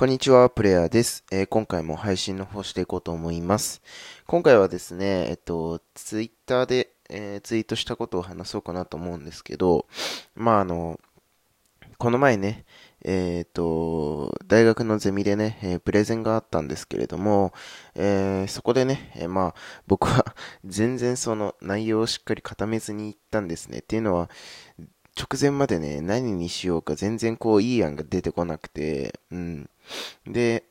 [0.00, 3.82] こんにちは、プレイヤーです、えー、今回も配信の方していこうと思います。
[4.26, 9.86] 今回はですね、えっと、ツイッターで、えー、ツイートしたことを話そうかなと思うんですけど、
[10.34, 10.98] まあ、あの、
[11.98, 12.64] この前ね、
[13.04, 17.52] えっ、と、大学のゼミでね、え、プレゼンがあったんですけれども、
[17.94, 19.54] え、そこでね、えまあ、
[19.86, 23.80] 僕は全然その内容をしっかり固めずに行ったんですね。
[23.80, 24.30] っていうのは、
[25.16, 29.70] 直前までね、何にしようか全然こういい案が出てこなくて、うん。
[30.26, 30.64] で、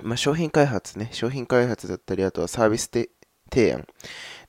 [0.00, 2.88] まあ、商品開発ね、商品開発だったり、あとはサービス
[3.52, 3.86] 提案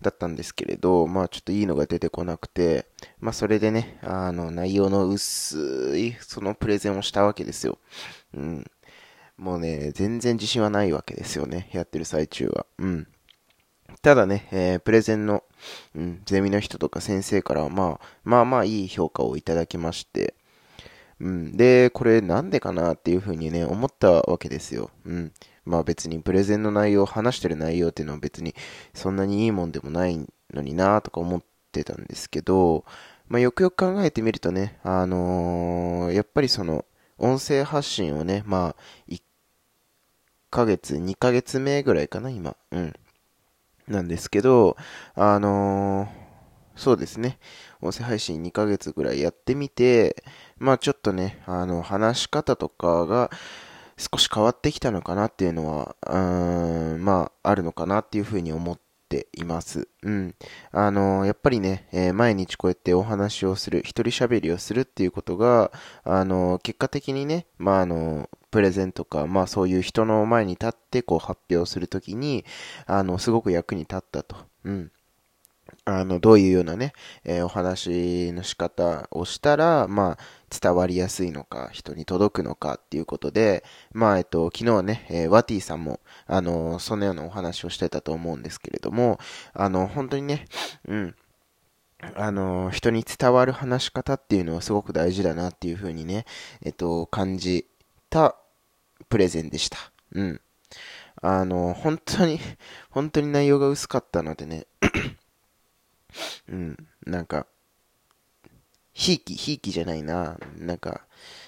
[0.01, 2.85] だったんですけれど、まあちょっといいのが出てこなくて、
[3.19, 7.77] まあそれでね、あの内容の薄いそのプレゼンをしたわけですよ。
[8.33, 8.71] うん。
[9.37, 12.65] もうね、全然自信はないわけですよね、やってる最中は。
[12.77, 13.07] うん。
[14.03, 15.43] ただね、えー、プレゼンの、
[15.95, 20.35] うん、ゼミの人とか先生から、まあ、まあまあいい評価をいただきまして、
[21.21, 24.91] うん、で、これなんでかなっていうふうにね、思ったわけですよ。
[25.05, 25.31] うん。
[25.65, 28.53] まあ別にプレゼンの内容、話してる内容っていうのは別に
[28.93, 30.17] そんなにいいもんでもない
[30.53, 32.83] のになとか思ってたんですけど、
[33.29, 36.83] まあよくよく考えてみるとね、あのー、やっぱりその、
[37.17, 39.21] 音声発信をね、まあ、1
[40.51, 42.57] ヶ月、2ヶ月目ぐらいかな、今。
[42.71, 42.93] うん。
[43.87, 44.77] なんですけど、
[45.15, 46.09] あのー、
[46.75, 47.37] そうですね。
[47.81, 50.23] 音声配信2ヶ月ぐらいやってみて、
[50.57, 53.29] まあちょっとね、あの、話し方とかが
[53.97, 59.87] 少し変わってきたのかなっていうのは、うーん、まああるのかなっていうふうに思っています。
[60.01, 60.35] うん。
[60.71, 65.71] あの、やっぱりね、えー、毎日こうやってお話をする、一人喋りをするっていうことが、
[66.03, 72.45] あの、結果的にね、まああの、プレゼンとか、まあそういう人の前に立ってこう発表するときに、
[72.85, 74.35] あの、すごく役に立ったと。
[74.63, 74.91] うん。
[75.85, 80.17] あの、どういうようなね、えー、お話の仕方をしたら、まあ、
[80.61, 89.19] 伝わりやすいのか、人に届くのかっていうことで、まあ、えっと、昨日ね、えー、ワティさんも、あの、そのようなお話をしてたと思うんですけれども、
[89.53, 90.45] あの、本当にね、
[90.87, 91.15] うん、
[92.15, 96.25] あの、人に伝わる話し方っていうのはすごく大事だなっていうふうにね、
[96.61, 97.65] えっと、感じ
[98.09, 98.35] た
[99.09, 99.77] プレゼンでした。
[100.13, 100.41] うん。
[101.21, 102.39] あの、本当に、
[102.89, 104.67] 本当に内容が薄かったのでね、
[106.49, 107.47] うん、なんか、
[108.93, 111.01] ひいき、ひいきじゃないな、なんか、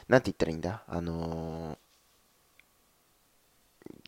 [0.08, 1.78] なんて言ったらいいんだ、あのー、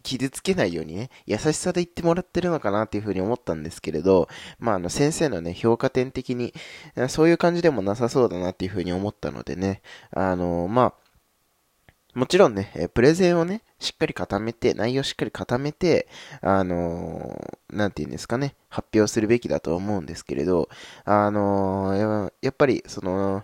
[0.03, 6.53] 傷つけないようにね、優しさで言ってもらってるのかなっていうふうに思ったんですけれど、まあ、あの、先生のね、評価点的に、
[7.09, 9.81] そういう感じでもなさそうだなっていうふうに思ったのでね、
[10.11, 11.06] あのー、まあ、
[12.17, 16.07] もちろんね、えプレゼンをね、しっかり固めて、内容しっかり固めて、
[16.41, 20.67] あのー、なんて言うんですかね、発表するべきだと思うんですけれど、
[21.05, 23.43] あのー、やっぱり、その、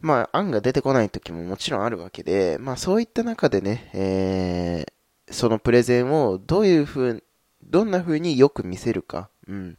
[0.00, 7.24] まあ、案が出てこない時ももちろんあるわけで、まあ、そういった中でね、えー、そのプレゼンをどういうふう、
[7.62, 9.76] どんな風によく見せるか、うん。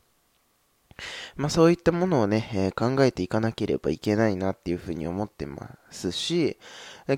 [1.36, 6.58] まあそういったものをね、えー、考えていかなければいけないなっていうふうに思ってますし、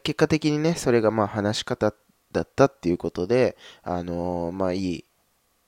[0.03, 1.93] 結果的にね、それがまあ話し方
[2.31, 5.05] だったっていうことで、あのー、まあいい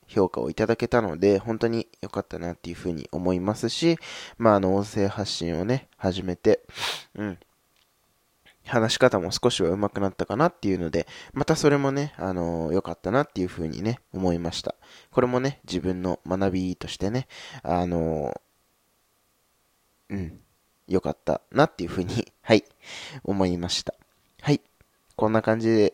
[0.08, 3.98] 評価をいただけたので、本当に良かったなっていうふうに思いますし、
[4.38, 6.62] まああの音声発信をね、始めて、
[7.16, 7.40] うん、
[8.68, 14.76] 話し方も少しは上手くなったかなっていうので、またそれもね、あのー、良かったなっていうふうにね、思いました。
[15.12, 17.28] これもね、自分の学びとしてね、
[17.64, 20.40] あのー、うん、
[20.88, 22.64] 良かったなっていうふうに、 はい、
[23.24, 23.94] 思いました。
[24.42, 24.62] はい、
[25.16, 25.94] こんな感じで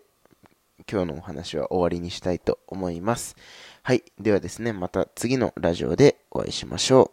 [0.92, 3.36] 今日のお話は終わりにしたいと思います。
[3.84, 7.12] はい、ではですね、また次のラジオでお会いしましょ